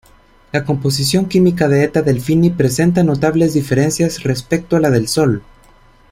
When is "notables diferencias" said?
3.03-4.23